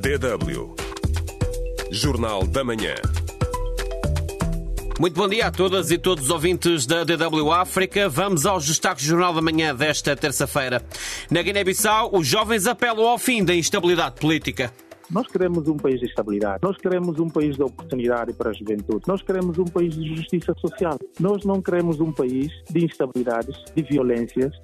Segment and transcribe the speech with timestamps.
[0.00, 0.74] DW.
[1.90, 2.94] Jornal da Manhã.
[4.98, 8.08] Muito bom dia a todas e todos os ouvintes da DW África.
[8.08, 10.82] Vamos aos destaques do Jornal da Manhã desta terça-feira.
[11.30, 14.72] Na Guiné-Bissau, os jovens apelam ao fim da instabilidade política.
[15.10, 19.02] Nós queremos um país de estabilidade, nós queremos um país de oportunidade para a juventude,
[19.08, 20.96] nós queremos um país de justiça social.
[21.18, 24.54] Nós não queremos um país de instabilidades, de violências.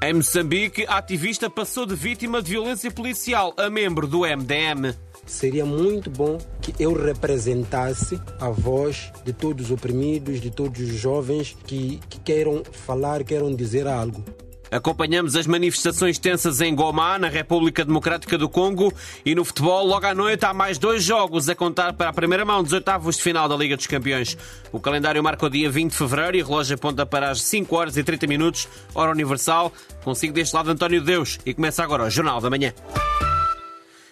[0.00, 4.94] Em Moçambique, a ativista passou de vítima de violência policial a membro do MDM.
[5.26, 10.94] Seria muito bom que eu representasse a voz de todos os oprimidos, de todos os
[10.94, 14.24] jovens que, que queiram falar, queiram dizer algo.
[14.70, 18.92] Acompanhamos as manifestações tensas em Goma, na República Democrática do Congo.
[19.24, 22.44] E no futebol, logo à noite, há mais dois jogos a contar para a primeira
[22.44, 24.36] mão dos oitavos de final da Liga dos Campeões.
[24.72, 27.74] O calendário marca o dia 20 de fevereiro e o relógio aponta para as 5
[27.76, 29.72] horas e 30 minutos, hora universal.
[30.04, 32.72] Consigo deste lado António Deus e começa agora o Jornal da Manhã.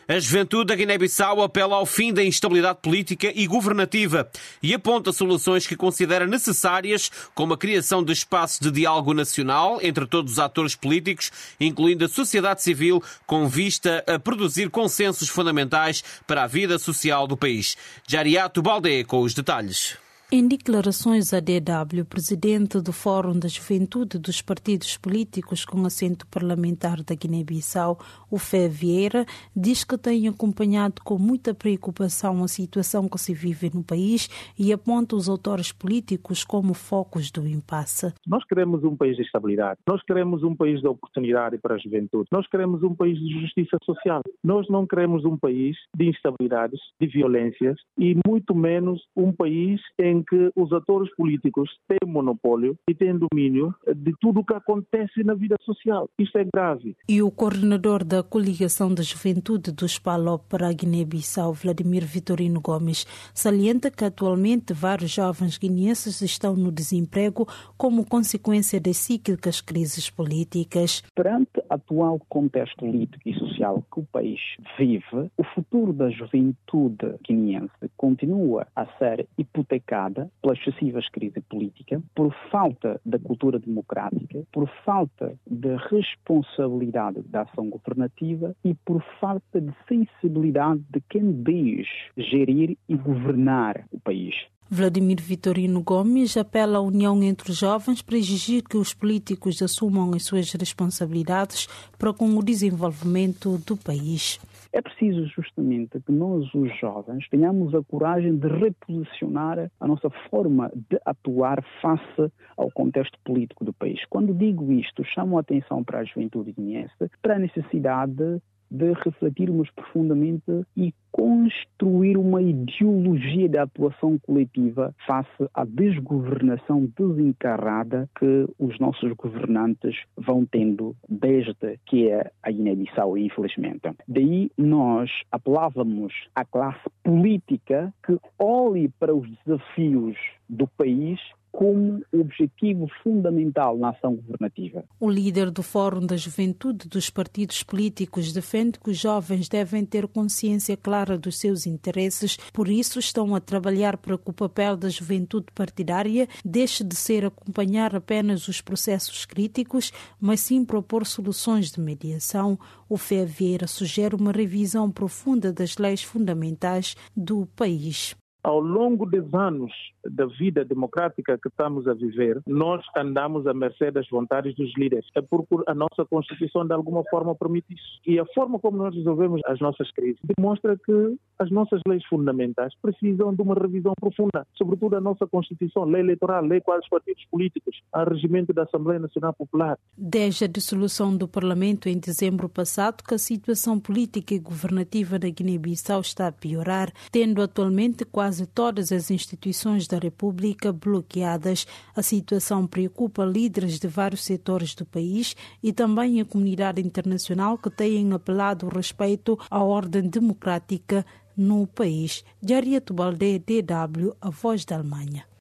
[0.09, 4.30] A juventude da Guiné-Bissau apela ao fim da instabilidade política e governativa
[4.63, 10.07] e aponta soluções que considera necessárias, como a criação de espaços de diálogo nacional entre
[10.07, 16.45] todos os atores políticos, incluindo a sociedade civil, com vista a produzir consensos fundamentais para
[16.45, 17.76] a vida social do país.
[18.07, 20.05] Jariato Balde com os detalhes.
[20.32, 26.27] Em declarações à DW, o presidente do Fórum da Juventude dos Partidos Políticos com assento
[26.27, 27.96] parlamentar da Guiné-Bissau,
[28.29, 33.71] o Fé Vieira, diz que tem acompanhado com muita preocupação a situação que se vive
[33.73, 38.13] no país e aponta os autores políticos como focos do impasse.
[38.27, 42.27] Nós queremos um país de estabilidade, nós queremos um país de oportunidade para a juventude,
[42.32, 44.23] nós queremos um país de justiça social.
[44.43, 50.15] Nós não queremos um país de instabilidades, de violências e muito menos um país em
[50.16, 55.23] em que os atores políticos têm monopólio e têm domínio de tudo o que acontece
[55.23, 56.08] na vida social.
[56.18, 56.96] Isto é grave.
[57.08, 63.04] E o coordenador da Coligação da Juventude dos PALOP para a Guiné-Bissau, Vladimir Vitorino Gomes,
[63.34, 67.46] salienta que atualmente vários jovens guineenses estão no desemprego
[67.76, 71.02] como consequência das cíclicas crises políticas.
[71.14, 74.41] Perante o atual contexto político e social que o país
[74.78, 82.34] vive, o futuro da juventude guineense continua a ser hipotecado pela excessiva crise política, por
[82.50, 89.72] falta da cultura democrática, por falta de responsabilidade da ação governativa e por falta de
[89.88, 91.86] sensibilidade de quem diz
[92.16, 94.34] gerir e governar o país.
[94.68, 100.10] Vladimir Vitorino Gomes apela à união entre os jovens para exigir que os políticos assumam
[100.12, 104.40] as suas responsabilidades para com o desenvolvimento do país.
[104.76, 110.70] É preciso justamente que nós, os jovens, tenhamos a coragem de reposicionar a nossa forma
[110.91, 113.98] de atuar face ao contexto político do país.
[114.10, 116.92] Quando digo isto, chamo a atenção para a juventude guineense
[117.22, 118.42] para a necessidade
[118.76, 128.47] de refletirmos profundamente e construir uma ideologia de atuação coletiva face à desgovernação desencarrada que
[128.59, 133.88] os nossos governantes vão tendo desde que é a Guiné-Bissau, infelizmente.
[134.06, 140.16] Daí nós apelávamos à classe política que olhe para os desafios
[140.48, 141.19] do país
[141.56, 144.84] como objetivo fundamental na ação governativa.
[145.00, 150.06] O líder do Fórum da Juventude dos partidos políticos defende que os jovens devem ter
[150.06, 154.90] consciência clara dos seus interesses, por isso estão a trabalhar para que o papel da
[154.90, 159.90] juventude partidária deixe de ser acompanhar apenas os processos críticos,
[160.20, 162.58] mas sim propor soluções de mediação.
[162.86, 168.14] O Fé Vieira sugere uma revisão profunda das leis fundamentais do país
[168.46, 169.72] ao longo dos anos
[170.08, 175.04] da vida democrática que estamos a viver, nós andamos à mercê das vontades dos líderes.
[175.16, 178.00] É porque a nossa Constituição, de alguma forma, permite isso.
[178.06, 182.72] E a forma como nós resolvemos as nossas crises demonstra que as nossas leis fundamentais
[182.80, 187.24] precisam de uma revisão profunda, sobretudo a nossa Constituição, lei eleitoral, lei quais os partidos
[187.28, 189.76] políticos, a regimento da Assembleia Nacional Popular.
[189.98, 195.28] Desde a dissolução do Parlamento em dezembro passado, que a situação política e governativa da
[195.28, 201.66] Guiné-Bissau está a piorar, tendo atualmente quase quase todas as instituições da República bloqueadas.
[201.94, 207.71] A situação preocupa líderes de vários setores do país e também a comunidade internacional que
[207.71, 212.24] têm apelado respeito à ordem democrática no país.
[212.42, 215.35] Jaria Tubalde, DW, a voz da Alemanha.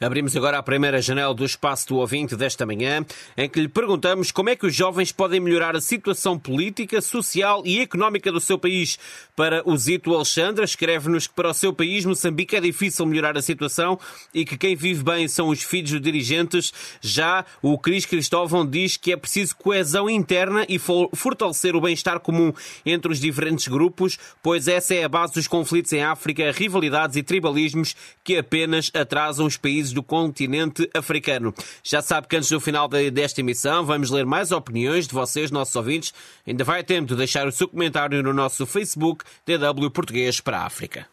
[0.00, 3.04] Abrimos agora a primeira janela do espaço do ouvinte desta manhã,
[3.36, 7.62] em que lhe perguntamos como é que os jovens podem melhorar a situação política, social
[7.64, 8.96] e económica do seu país.
[9.34, 13.42] Para o Zito Alexandra, escreve-nos que para o seu país, Moçambique, é difícil melhorar a
[13.42, 13.98] situação
[14.32, 16.72] e que quem vive bem são os filhos dos dirigentes.
[17.00, 22.52] Já o Cris Cristóvão diz que é preciso coesão interna e fortalecer o bem-estar comum
[22.86, 27.22] entre os diferentes grupos, pois essa é a base dos conflitos em África, rivalidades e
[27.24, 31.54] tribalismos que apenas atrasam os países países do continente africano.
[31.82, 35.74] Já sabe que antes do final desta emissão vamos ler mais opiniões de vocês, nossos
[35.74, 36.12] ouvintes.
[36.46, 40.60] Ainda vai a tempo de deixar o seu comentário no nosso Facebook DW Português para
[40.60, 41.06] a África.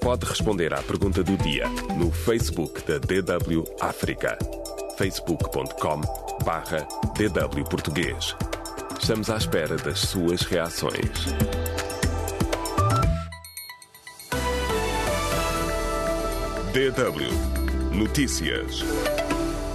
[0.00, 1.68] Pode responder à pergunta do dia
[1.98, 4.38] no Facebook da DW África.
[4.96, 6.00] facebook.com
[6.44, 6.86] barra
[7.16, 8.36] DW Português.
[9.00, 11.26] Estamos à espera das suas reações.
[16.76, 17.32] DW
[17.90, 18.84] Notícias.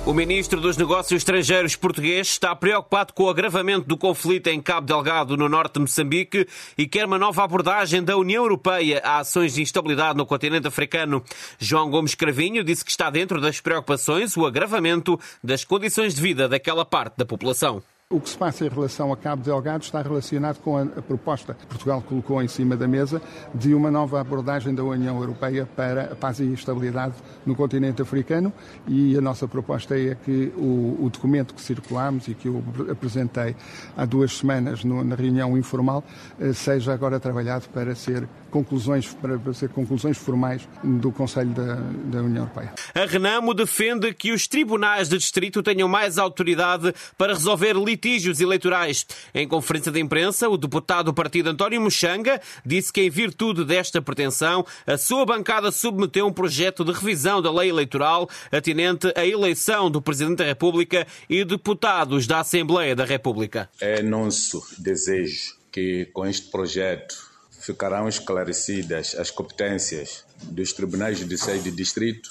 [0.06, 4.86] O ministro dos Negócios Estrangeiros português está preocupado com o agravamento do conflito em Cabo
[4.86, 9.56] Delgado, no norte de Moçambique, e quer uma nova abordagem da União Europeia a ações
[9.56, 11.24] de instabilidade no continente africano.
[11.58, 16.48] João Gomes Cravinho disse que está dentro das preocupações o agravamento das condições de vida
[16.48, 17.82] daquela parte da população.
[18.12, 21.66] O que se passa em relação a Cabo Delgado está relacionado com a, proposta que
[21.66, 23.22] Portugal colocou em cima da mesa
[23.56, 27.14] de uma nova abordagem da União Europeia para a paz e estabilidade
[27.46, 28.52] no continente africano
[28.86, 32.62] e a nossa proposta é que o, o documento que circulamos e que eu
[32.92, 33.56] apresentei
[33.96, 36.04] há duas semanas no, na reunião informal
[36.38, 42.22] eh, seja agora trabalhado para ser conclusões, para ser conclusões formais do Conselho da, da
[42.22, 42.74] União Europeia.
[42.94, 48.01] A Renamo defende que os tribunais de distrito tenham mais autoridade para resolver litígios
[48.40, 49.06] eleitorais.
[49.34, 54.02] Em conferência de imprensa, o deputado do partido António Muxanga disse que, em virtude desta
[54.02, 59.90] pretensão, a sua bancada submeteu um projeto de revisão da lei eleitoral atinente à eleição
[59.90, 63.70] do Presidente da República e deputados da Assembleia da República.
[63.80, 67.16] É nosso desejo que, com este projeto,
[67.62, 72.30] ficarão esclarecidas as competências dos tribunais judiciais de distrito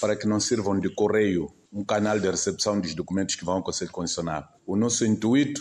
[0.00, 3.62] para que não sirvam de correio, um canal de recepção dos documentos que vão ao
[3.62, 4.48] Conselho Constitucional.
[4.66, 5.60] O nosso intuito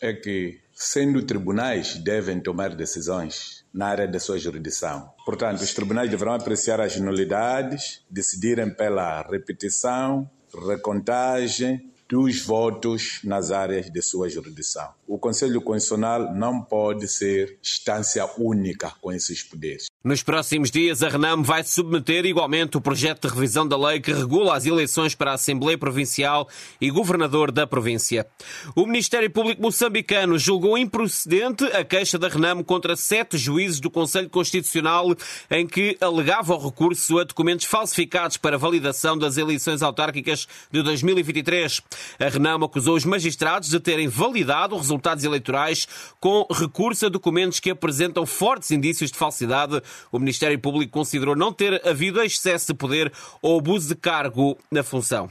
[0.00, 5.12] é que, sendo tribunais, devem tomar decisões na área da sua jurisdição.
[5.24, 10.28] Portanto, os tribunais deverão apreciar as nulidades, decidirem pela repetição,
[10.66, 14.92] recontagem dos votos nas áreas de sua jurisdição.
[15.06, 19.86] O Conselho Constitucional não pode ser instância única com esses poderes.
[20.04, 24.12] Nos próximos dias, a Renam vai submeter igualmente o projeto de revisão da lei que
[24.12, 26.48] regula as eleições para a Assembleia Provincial
[26.80, 28.26] e Governador da província.
[28.74, 34.28] O Ministério Público moçambicano julgou improcedente a queixa da Renam contra sete juízes do Conselho
[34.28, 35.14] Constitucional
[35.48, 41.80] em que alegava o recurso a documentos falsificados para validação das eleições autárquicas de 2023.
[42.18, 45.86] A Renam acusou os magistrados de terem validado resultados eleitorais
[46.18, 51.52] com recurso a documentos que apresentam fortes indícios de falsidade o Ministério Público considerou não
[51.52, 55.30] ter havido excesso de poder ou abuso de cargo na função.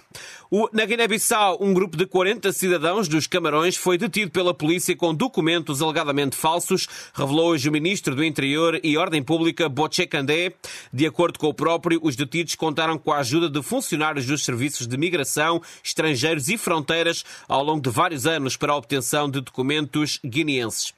[0.73, 5.81] Na Guiné-Bissau, um grupo de 40 cidadãos dos Camarões foi detido pela polícia com documentos
[5.81, 10.53] alegadamente falsos, revelou hoje o Ministro do Interior e Ordem Pública, Boche Candé.
[10.91, 14.87] De acordo com o próprio, os detidos contaram com a ajuda de funcionários dos serviços
[14.87, 20.19] de migração, estrangeiros e fronteiras ao longo de vários anos para a obtenção de documentos
[20.25, 20.93] guineenses.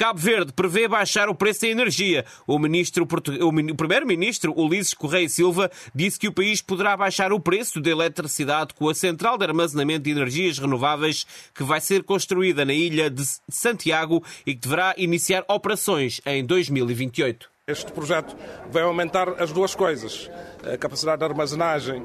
[0.00, 2.24] Cabo Verde prevê baixar o preço da energia.
[2.46, 7.82] O, ministro, o primeiro-ministro Ulisses Correia Silva disse que o país poderá baixar o preço
[7.82, 12.72] da eletricidade com a central de armazenamento de energias renováveis que vai ser construída na
[12.72, 17.50] ilha de Santiago e que deverá iniciar operações em 2028.
[17.66, 18.34] Este projeto
[18.70, 20.30] vai aumentar as duas coisas:
[20.64, 22.02] a capacidade de armazenagem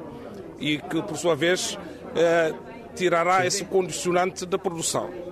[0.60, 1.78] e que, por sua vez,
[2.14, 2.52] eh,
[2.94, 5.24] tirará esse condicionante da produção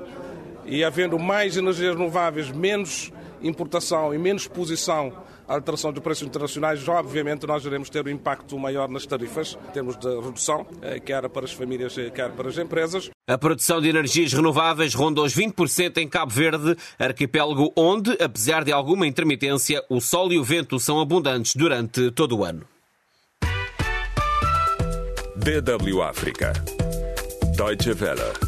[0.66, 5.12] e havendo mais energias renováveis, menos importação e menos exposição
[5.46, 9.72] à alteração de preços internacionais, obviamente nós iremos ter um impacto maior nas tarifas, em
[9.72, 13.10] termos de redução, eh, quer para as famílias, eh, quer para as empresas.
[13.28, 18.72] A produção de energias renováveis ronda os 20% em Cabo Verde, arquipélago onde, apesar de
[18.72, 22.66] alguma intermitência, o sol e o vento são abundantes durante todo o ano.
[25.36, 26.52] DW África.
[27.56, 28.43] Deutsche Welle.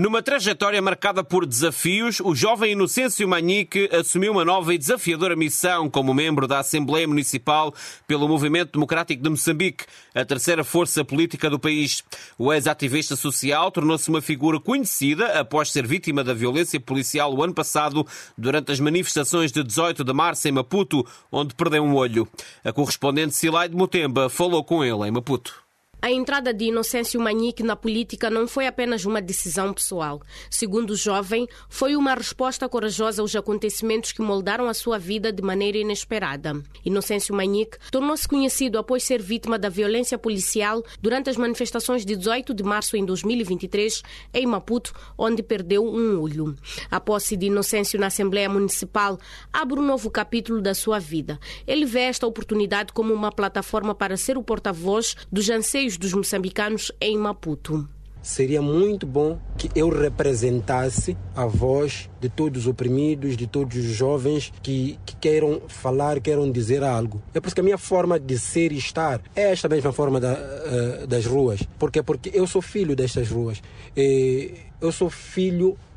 [0.00, 5.90] Numa trajetória marcada por desafios, o jovem Inocêncio Manique assumiu uma nova e desafiadora missão
[5.90, 7.74] como membro da Assembleia Municipal
[8.06, 12.02] pelo Movimento Democrático de Moçambique, a terceira força política do país.
[12.38, 17.52] O ex-ativista social tornou-se uma figura conhecida após ser vítima da violência policial o ano
[17.52, 18.06] passado
[18.38, 22.26] durante as manifestações de 18 de março em Maputo, onde perdeu um olho.
[22.64, 25.69] A correspondente Silaide Mutemba falou com ele em Maputo.
[26.02, 30.22] A entrada de Inocêncio Manique na política não foi apenas uma decisão pessoal.
[30.48, 35.42] Segundo o jovem, foi uma resposta corajosa aos acontecimentos que moldaram a sua vida de
[35.42, 36.62] maneira inesperada.
[36.86, 42.54] Inocêncio Manique tornou-se conhecido após ser vítima da violência policial durante as manifestações de 18
[42.54, 44.02] de março em 2023
[44.32, 46.56] em Maputo, onde perdeu um olho.
[46.90, 49.18] A posse de Inocêncio na Assembleia Municipal
[49.52, 51.38] abre um novo capítulo da sua vida.
[51.66, 56.92] Ele vê esta oportunidade como uma plataforma para ser o porta-voz dos anseios dos moçambicanos
[57.00, 57.88] em Maputo.
[58.22, 63.84] Seria muito bom que eu representasse a voz de todos os oprimidos, de todos os
[63.84, 67.22] jovens que, que queiram falar, queiram dizer algo.
[67.32, 70.20] É por isso que a minha forma de ser e estar é esta mesma forma
[70.20, 71.62] da, uh, das ruas.
[71.78, 72.02] Por quê?
[72.02, 73.62] Porque eu sou filho destas ruas.
[73.96, 75.89] Eu sou filho eh,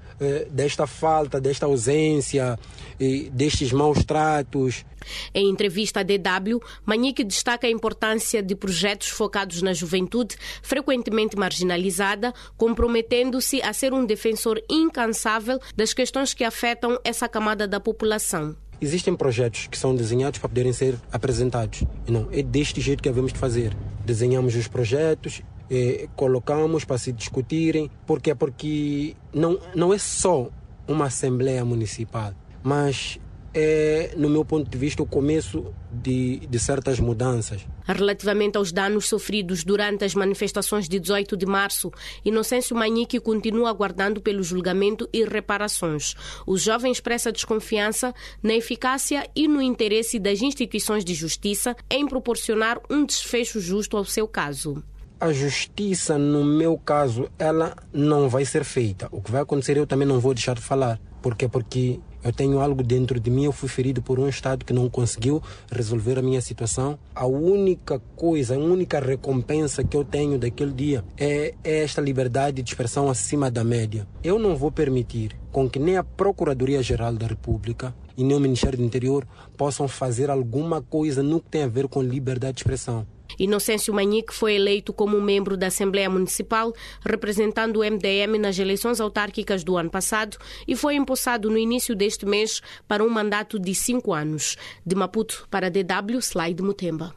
[0.51, 2.57] desta falta, desta ausência,
[3.31, 4.85] destes maus tratos.
[5.33, 12.33] Em entrevista à DW, Manique destaca a importância de projetos focados na juventude, frequentemente marginalizada,
[12.55, 18.55] comprometendo-se a ser um defensor incansável das questões que afetam essa camada da população.
[18.81, 21.83] Existem projetos que são desenhados para poderem ser apresentados.
[22.05, 23.73] E não, é deste jeito que havemos de fazer.
[24.05, 25.41] Desenhamos os projetos
[25.73, 27.89] eh, colocamos para se discutirem.
[28.05, 28.35] Por quê?
[28.35, 30.49] Porque não, não é só
[30.87, 33.19] uma Assembleia Municipal, mas
[33.53, 37.65] é, no meu ponto de vista, o começo de, de, certas mudanças.
[37.85, 41.91] Relativamente aos danos sofridos durante as manifestações de 18 de março,
[42.25, 46.15] Inocêncio Manique continua aguardando pelo julgamento e reparações.
[46.47, 52.79] O jovem expressa desconfiança na eficácia e no interesse das instituições de justiça em proporcionar
[52.89, 54.83] um desfecho justo ao seu caso
[55.23, 59.07] a justiça, no meu caso, ela não vai ser feita.
[59.09, 60.99] O que vai acontecer, eu também não vou deixar de falar.
[61.21, 61.47] Por quê?
[61.47, 64.89] Porque eu tenho algo dentro de mim, eu fui ferido por um Estado que não
[64.89, 66.99] conseguiu resolver a minha situação.
[67.15, 72.61] A única coisa, a única recompensa que eu tenho daquele dia é, é esta liberdade
[72.61, 74.05] de expressão acima da média.
[74.21, 78.77] Eu não vou permitir com que nem a Procuradoria-Geral da República e nem o Ministério
[78.77, 79.25] do Interior
[79.55, 83.07] possam fazer alguma coisa no que tem a ver com liberdade de expressão.
[83.43, 89.65] Inocêncio Manique foi eleito como membro da Assembleia Municipal, representando o MDM nas eleições autárquicas
[89.65, 94.13] do ano passado e foi empossado no início deste mês para um mandato de cinco
[94.13, 94.55] anos.
[94.85, 97.13] De Maputo para DW, Slide Mutemba.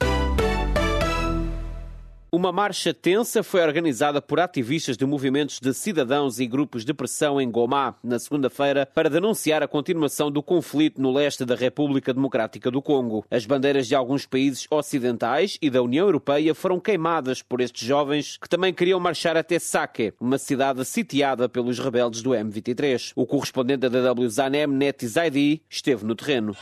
[2.30, 7.40] Uma marcha tensa foi organizada por ativistas de movimentos de cidadãos e grupos de pressão
[7.40, 12.68] em Gomá na segunda-feira para denunciar a continuação do conflito no leste da República Democrática
[12.68, 13.24] do Congo.
[13.30, 18.36] As bandeiras de alguns países ocidentais e da União Europeia foram queimadas por estes jovens
[18.38, 23.12] que também queriam marchar até Sake, uma cidade sitiada pelos rebeldes do M23.
[23.14, 26.56] O correspondente da DW Zanem, Neti Zaidi, esteve no terreno.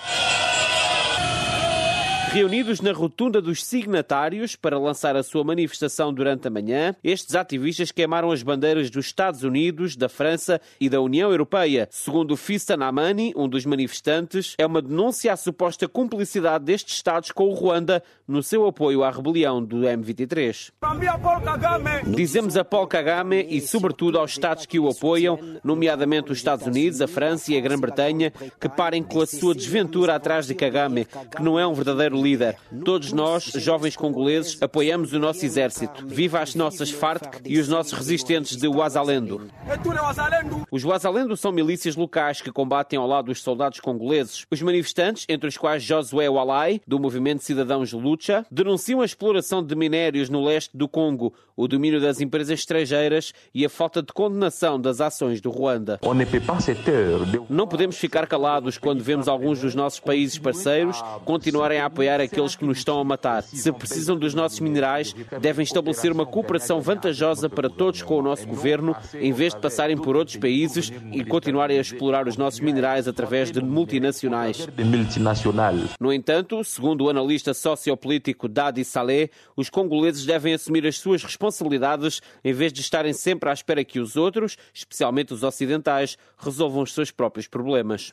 [2.35, 7.93] Reunidos na rotunda dos signatários para lançar a sua manifestação durante a manhã, estes ativistas
[7.93, 11.87] queimaram as bandeiras dos Estados Unidos, da França e da União Europeia.
[11.93, 17.45] Segundo Fistan Amani, um dos manifestantes, é uma denúncia à suposta cumplicidade destes Estados com
[17.45, 20.73] o Ruanda no seu apoio à rebelião do M23.
[22.07, 27.01] Dizemos a Paul Kagame e, sobretudo, aos Estados que o apoiam, nomeadamente os Estados Unidos,
[27.01, 31.43] a França e a Grã-Bretanha, que parem com a sua desventura atrás de Kagame, que
[31.43, 32.57] não é um verdadeiro líder.
[32.85, 36.07] Todos nós, jovens congoleses, apoiamos o nosso exército.
[36.07, 39.49] Viva as nossas FARC e os nossos resistentes de Ouazalendo.
[40.71, 44.47] Os Ouazalendo são milícias locais que combatem ao lado dos soldados congoleses.
[44.51, 49.75] Os manifestantes, entre os quais Josué Walai, do Movimento Cidadãos Lucha, denunciam a exploração de
[49.75, 54.81] minérios no leste do Congo, o domínio das empresas estrangeiras e a falta de condenação
[54.81, 55.99] das ações do Ruanda.
[57.49, 62.55] Não podemos ficar calados quando vemos alguns dos nossos países parceiros continuarem a apoiar aqueles
[62.55, 63.43] que nos estão a matar.
[63.43, 68.47] Se precisam dos nossos minerais, devem estabelecer uma cooperação vantajosa para todos com o nosso
[68.47, 73.09] governo, em vez de passarem por outros países e continuarem a explorar os nossos minerais
[73.09, 74.69] através de multinacionais.
[76.01, 77.53] No entanto, segundo o analista
[78.05, 83.49] sociopolítico Dadi Saleh, os congoleses devem assumir as suas responsabilidades em vez de estarem sempre
[83.49, 88.13] à espera que os outros, especialmente os ocidentais, resolvam os seus próprios problemas.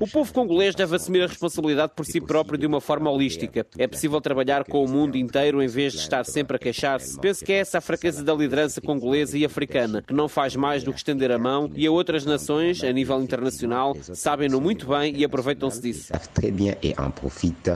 [0.00, 3.66] O povo congolês deve assumir a responsabilidade por por si próprio de uma forma holística.
[3.78, 7.18] É possível trabalhar com o mundo inteiro em vez de estar sempre a queixar-se.
[7.18, 10.84] Penso que é essa a fraqueza da liderança congolesa e africana, que não faz mais
[10.84, 15.16] do que estender a mão e a outras nações, a nível internacional, sabem-no muito bem
[15.16, 16.12] e aproveitam-se disso.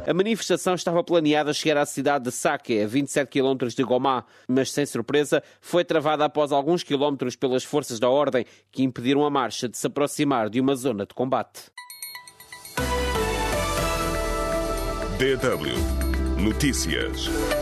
[0.06, 4.70] A manifestação estava planeada chegar à cidade de Sake, a 27 km de Goma, mas
[4.70, 9.68] sem surpresa foi travada após alguns quilómetros pelas forças da ordem que impediram a marcha
[9.68, 11.70] de se aproximar de uma zona de combate.
[15.18, 17.57] DW Notícias.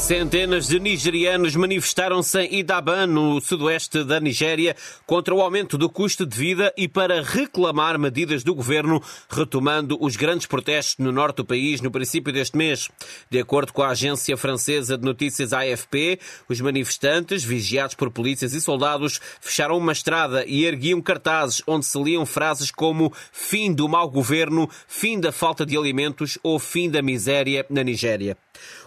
[0.00, 4.74] Centenas de nigerianos manifestaram-se em Idaban, no sudoeste da Nigéria,
[5.06, 10.16] contra o aumento do custo de vida e para reclamar medidas do governo, retomando os
[10.16, 12.88] grandes protestos no norte do país no princípio deste mês.
[13.28, 18.60] De acordo com a agência francesa de notícias AFP, os manifestantes, vigiados por polícias e
[18.60, 24.10] soldados, fecharam uma estrada e erguiam cartazes onde se liam frases como fim do mau
[24.10, 28.36] governo, fim da falta de alimentos ou fim da miséria na Nigéria.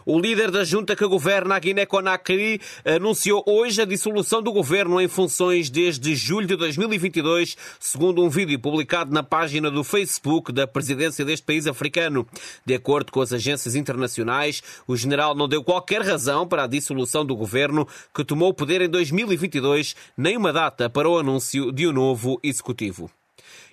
[0.05, 5.07] O líder da junta que governa a Guiné-Conakry anunciou hoje a dissolução do governo em
[5.07, 11.23] funções desde julho de 2022, segundo um vídeo publicado na página do Facebook da presidência
[11.23, 12.27] deste país africano.
[12.65, 17.25] De acordo com as agências internacionais, o general não deu qualquer razão para a dissolução
[17.25, 21.87] do governo, que tomou o poder em 2022, nem uma data para o anúncio de
[21.87, 23.09] um novo executivo.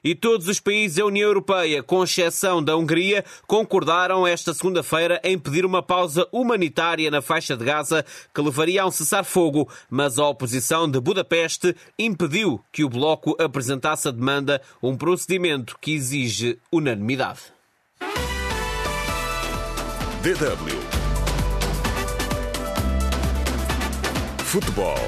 [0.02, 5.38] E todos os países da União Europeia, com exceção da Hungria, concordaram esta segunda-feira em
[5.38, 10.26] pedir uma pausa humanitária na faixa de Gaza que levaria a um cessar-fogo, mas a
[10.26, 17.40] oposição de Budapeste impediu que o bloco apresentasse a demanda, um procedimento que exige unanimidade.
[20.22, 21.00] DW
[24.44, 24.98] Futebol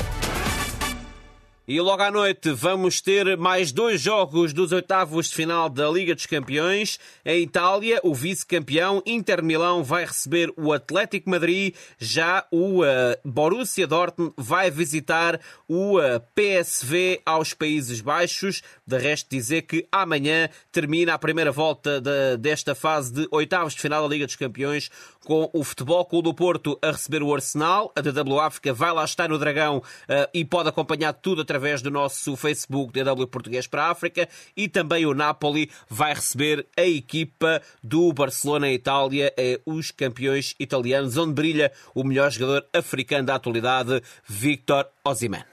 [1.67, 6.13] e logo à noite vamos ter mais dois jogos dos oitavos de final da Liga
[6.13, 6.99] dos Campeões.
[7.25, 11.73] Em Itália, o vice-campeão Inter Milão vai receber o Atlético Madrid.
[12.01, 12.85] Já o uh,
[13.25, 18.61] Borussia Dortmund vai visitar o uh, PSV aos Países Baixos.
[18.85, 23.81] De resto, dizer que amanhã termina a primeira volta de, desta fase de oitavos de
[23.81, 24.91] final da Liga dos Campeões
[25.25, 27.93] com o Futebol Clube do Porto a receber o Arsenal.
[27.97, 31.91] A DW África vai lá estar no Dragão uh, e pode acompanhar tudo através do
[31.91, 34.29] nosso Facebook DW Português para a África.
[34.57, 40.55] E também o Napoli vai receber a equipa do Barcelona em Itália, é os campeões
[40.59, 45.45] italianos, onde brilha o melhor jogador africano da atualidade, Victor Osimhen.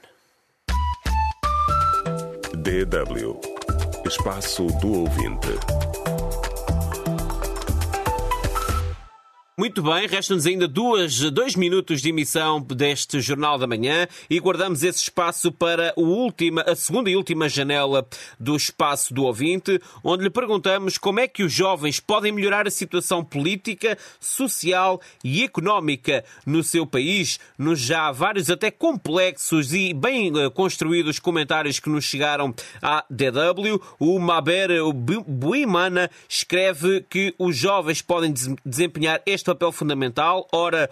[2.54, 3.40] DW
[4.06, 6.09] Espaço do Ouvinte.
[9.60, 14.82] Muito bem, restam-nos ainda duas, dois minutos de emissão deste Jornal da Manhã e guardamos
[14.82, 20.22] esse espaço para a, última, a segunda e última janela do Espaço do Ouvinte, onde
[20.22, 26.24] lhe perguntamos como é que os jovens podem melhorar a situação política, social e económica
[26.46, 32.06] no seu país, nos já vários até complexos e bem eh, construídos comentários que nos
[32.06, 33.78] chegaram à DW.
[33.98, 34.70] O Maber
[35.28, 38.32] Buimana escreve que os jovens podem
[38.64, 40.88] desempenhar este papel fundamental, ora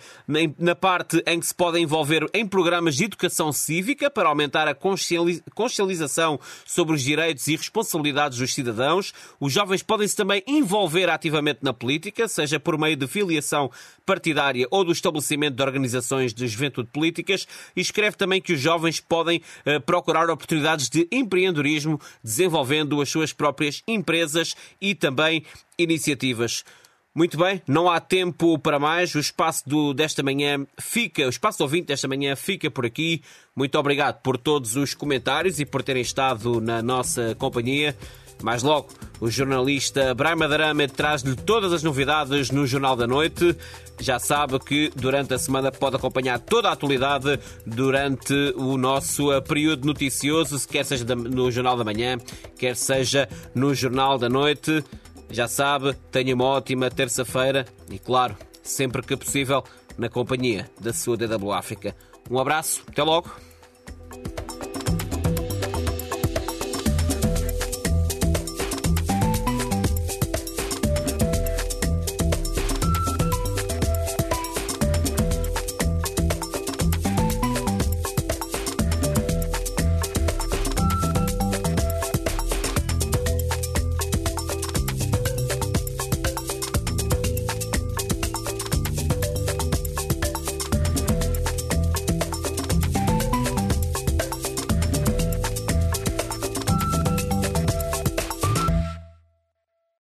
[0.58, 4.74] na parte em que se pode envolver em programas de educação cívica para aumentar a
[4.74, 9.12] consciencialização sobre os direitos e responsabilidades dos cidadãos.
[9.38, 13.70] Os jovens podem-se também envolver ativamente na política, seja por meio de filiação
[14.04, 19.00] partidária ou do estabelecimento de organizações de juventude políticas, e escreve também que os jovens
[19.00, 25.44] podem uh, procurar oportunidades de empreendedorismo, desenvolvendo as suas próprias empresas e também
[25.78, 26.64] iniciativas.
[27.18, 29.12] Muito bem, não há tempo para mais.
[29.12, 33.22] O espaço do, desta manhã fica, o espaço ouvinte desta manhã fica por aqui.
[33.56, 37.96] Muito obrigado por todos os comentários e por terem estado na nossa companhia.
[38.40, 43.56] Mais logo, o jornalista Darama traz-lhe todas as novidades no Jornal da Noite.
[43.98, 49.84] Já sabe que durante a semana pode acompanhar toda a atualidade durante o nosso período
[49.88, 52.16] noticioso, quer seja no Jornal da Manhã,
[52.56, 54.84] quer seja no Jornal da Noite.
[55.30, 59.62] Já sabe, tenha uma ótima terça-feira e, claro, sempre que possível,
[59.96, 61.94] na companhia da sua DW África.
[62.30, 63.30] Um abraço, até logo.